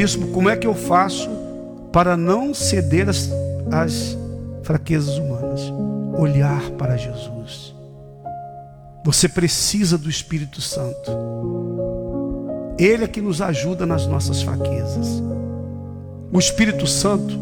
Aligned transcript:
Bispo, 0.00 0.28
como 0.28 0.48
é 0.48 0.56
que 0.56 0.66
eu 0.66 0.74
faço 0.74 1.28
para 1.92 2.16
não 2.16 2.54
ceder 2.54 3.06
às, 3.06 3.30
às 3.70 4.16
fraquezas 4.62 5.18
humanas? 5.18 5.60
Olhar 6.16 6.70
para 6.78 6.96
Jesus. 6.96 7.74
Você 9.04 9.28
precisa 9.28 9.98
do 9.98 10.08
Espírito 10.08 10.58
Santo. 10.62 11.10
Ele 12.78 13.04
é 13.04 13.08
que 13.08 13.20
nos 13.20 13.42
ajuda 13.42 13.84
nas 13.84 14.06
nossas 14.06 14.40
fraquezas. 14.40 15.22
O 16.32 16.38
Espírito 16.38 16.86
Santo 16.86 17.38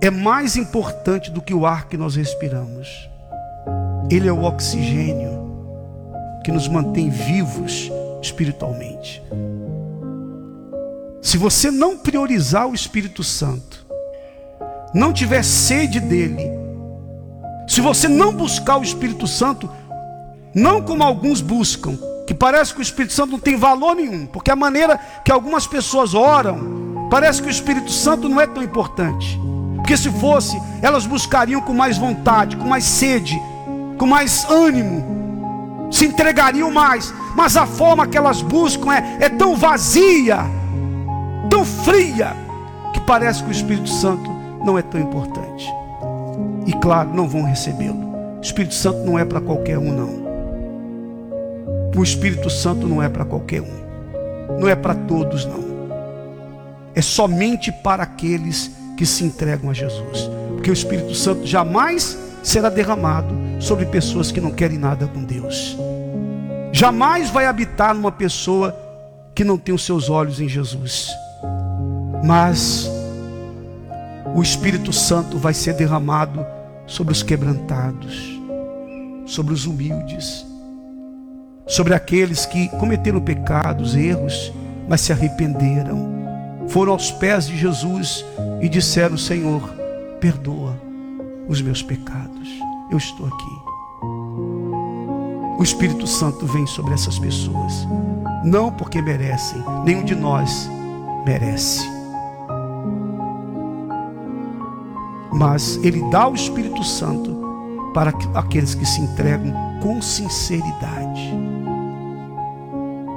é 0.00 0.10
mais 0.10 0.56
importante 0.56 1.30
do 1.30 1.40
que 1.40 1.54
o 1.54 1.64
ar 1.64 1.86
que 1.86 1.96
nós 1.96 2.16
respiramos. 2.16 3.08
Ele 4.10 4.28
é 4.28 4.32
o 4.32 4.42
oxigênio 4.42 5.48
que 6.44 6.50
nos 6.50 6.66
mantém 6.66 7.08
vivos 7.08 7.88
espiritualmente. 8.20 9.22
Se 11.22 11.36
você 11.36 11.70
não 11.70 11.98
priorizar 11.98 12.66
o 12.66 12.74
Espírito 12.74 13.22
Santo, 13.22 13.84
não 14.94 15.12
tiver 15.12 15.42
sede 15.42 16.00
dele, 16.00 16.50
se 17.68 17.80
você 17.80 18.08
não 18.08 18.32
buscar 18.32 18.78
o 18.78 18.82
Espírito 18.82 19.26
Santo, 19.26 19.70
não 20.54 20.82
como 20.82 21.04
alguns 21.04 21.40
buscam, 21.40 21.96
que 22.26 22.34
parece 22.34 22.72
que 22.72 22.80
o 22.80 22.82
Espírito 22.82 23.12
Santo 23.12 23.32
não 23.32 23.38
tem 23.38 23.56
valor 23.56 23.94
nenhum, 23.94 24.26
porque 24.26 24.50
a 24.50 24.56
maneira 24.56 24.98
que 25.24 25.30
algumas 25.30 25.66
pessoas 25.66 26.14
oram, 26.14 27.08
parece 27.10 27.42
que 27.42 27.48
o 27.48 27.50
Espírito 27.50 27.90
Santo 27.90 28.28
não 28.28 28.40
é 28.40 28.46
tão 28.46 28.62
importante. 28.62 29.38
Porque 29.76 29.96
se 29.96 30.10
fosse, 30.10 30.60
elas 30.80 31.06
buscariam 31.06 31.60
com 31.60 31.74
mais 31.74 31.98
vontade, 31.98 32.56
com 32.56 32.66
mais 32.66 32.84
sede, 32.84 33.40
com 33.98 34.06
mais 34.06 34.44
ânimo, 34.48 35.88
se 35.90 36.06
entregariam 36.06 36.70
mais. 36.70 37.12
Mas 37.36 37.56
a 37.56 37.66
forma 37.66 38.06
que 38.06 38.16
elas 38.16 38.42
buscam 38.42 38.92
é, 38.92 39.18
é 39.20 39.28
tão 39.28 39.56
vazia, 39.56 40.44
tão 41.60 41.64
fria, 41.64 42.34
que 42.92 43.00
parece 43.00 43.42
que 43.42 43.50
o 43.50 43.52
Espírito 43.52 43.88
Santo 43.88 44.30
não 44.64 44.78
é 44.78 44.82
tão 44.82 45.00
importante. 45.00 45.70
E 46.66 46.72
claro, 46.74 47.12
não 47.14 47.28
vão 47.28 47.42
recebê-lo. 47.42 48.10
O 48.38 48.40
Espírito 48.40 48.74
Santo 48.74 48.98
não 49.00 49.18
é 49.18 49.24
para 49.24 49.40
qualquer 49.40 49.78
um, 49.78 49.92
não. 49.92 50.30
O 51.94 52.02
Espírito 52.02 52.48
Santo 52.48 52.86
não 52.86 53.02
é 53.02 53.08
para 53.08 53.24
qualquer 53.26 53.60
um. 53.60 54.58
Não 54.58 54.68
é 54.68 54.74
para 54.74 54.94
todos, 54.94 55.44
não. 55.44 55.60
É 56.94 57.02
somente 57.02 57.70
para 57.70 58.04
aqueles 58.04 58.70
que 58.96 59.04
se 59.04 59.24
entregam 59.24 59.70
a 59.70 59.74
Jesus. 59.74 60.30
Porque 60.54 60.70
o 60.70 60.72
Espírito 60.72 61.14
Santo 61.14 61.46
jamais 61.46 62.16
será 62.42 62.70
derramado 62.70 63.34
sobre 63.58 63.84
pessoas 63.84 64.32
que 64.32 64.40
não 64.40 64.50
querem 64.50 64.78
nada 64.78 65.06
com 65.06 65.22
Deus. 65.22 65.76
Jamais 66.72 67.28
vai 67.28 67.46
habitar 67.46 67.94
numa 67.94 68.12
pessoa 68.12 68.74
que 69.34 69.44
não 69.44 69.58
tem 69.58 69.74
os 69.74 69.84
seus 69.84 70.08
olhos 70.08 70.40
em 70.40 70.48
Jesus. 70.48 71.10
Mas 72.24 72.90
o 74.34 74.42
Espírito 74.42 74.92
Santo 74.92 75.38
vai 75.38 75.54
ser 75.54 75.74
derramado 75.74 76.44
sobre 76.86 77.12
os 77.12 77.22
quebrantados, 77.22 78.40
sobre 79.26 79.52
os 79.54 79.66
humildes, 79.66 80.46
sobre 81.66 81.94
aqueles 81.94 82.46
que 82.46 82.68
cometeram 82.78 83.20
pecados, 83.20 83.94
erros, 83.94 84.52
mas 84.88 85.00
se 85.00 85.12
arrependeram 85.12 86.20
foram 86.70 86.92
aos 86.92 87.10
pés 87.10 87.46
de 87.48 87.56
Jesus 87.56 88.24
e 88.60 88.68
disseram: 88.68 89.16
Senhor, 89.16 89.60
perdoa 90.20 90.80
os 91.48 91.60
meus 91.60 91.82
pecados. 91.82 92.48
Eu 92.90 92.98
estou 92.98 93.26
aqui. 93.26 93.70
O 95.58 95.62
Espírito 95.62 96.06
Santo 96.06 96.46
vem 96.46 96.66
sobre 96.66 96.94
essas 96.94 97.18
pessoas, 97.18 97.86
não 98.44 98.72
porque 98.72 99.02
merecem, 99.02 99.62
nenhum 99.84 100.04
de 100.04 100.14
nós 100.14 100.70
merece. 101.24 101.80
Mas 105.32 105.78
Ele 105.82 106.02
dá 106.10 106.28
o 106.28 106.34
Espírito 106.34 106.82
Santo 106.84 107.38
para 107.94 108.12
aqueles 108.34 108.74
que 108.74 108.86
se 108.86 109.00
entregam 109.00 109.52
com 109.82 110.00
sinceridade. 110.02 111.34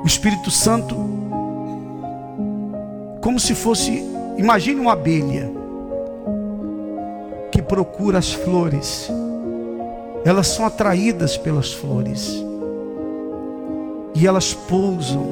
O 0.04 0.08
Espírito 0.08 0.52
Santo 0.52 1.14
como 3.24 3.40
se 3.40 3.56
fosse, 3.56 4.04
imagine 4.38 4.82
uma 4.82 4.92
abelha 4.92 5.50
que 7.50 7.62
procura 7.62 8.18
as 8.18 8.34
flores. 8.34 9.10
Elas 10.26 10.48
são 10.48 10.66
atraídas 10.66 11.38
pelas 11.38 11.72
flores. 11.72 12.44
E 14.14 14.28
elas 14.28 14.54
pousam 14.54 15.26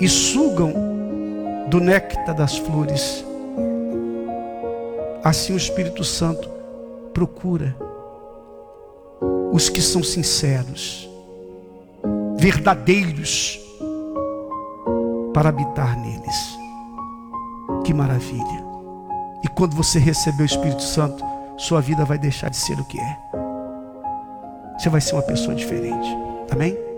e 0.00 0.08
sugam 0.08 0.74
do 1.72 1.80
néctar 1.80 2.34
das 2.34 2.58
flores. 2.58 3.24
Assim 5.24 5.54
o 5.54 5.56
Espírito 5.56 6.04
Santo 6.04 6.46
procura 7.14 7.74
os 9.50 9.70
que 9.70 9.80
são 9.80 10.02
sinceros, 10.02 11.08
verdadeiros, 12.36 13.58
para 15.32 15.48
habitar 15.48 15.98
neles. 15.98 16.58
Que 17.84 17.94
maravilha! 17.94 18.62
E 19.42 19.48
quando 19.48 19.74
você 19.74 19.98
receber 19.98 20.42
o 20.42 20.46
Espírito 20.46 20.82
Santo, 20.82 21.24
sua 21.56 21.80
vida 21.80 22.04
vai 22.04 22.18
deixar 22.18 22.50
de 22.50 22.56
ser 22.58 22.78
o 22.78 22.84
que 22.84 23.00
é. 23.00 23.18
Você 24.78 24.90
vai 24.90 25.00
ser 25.00 25.14
uma 25.14 25.22
pessoa 25.22 25.54
diferente. 25.54 26.08
Amém? 26.50 26.91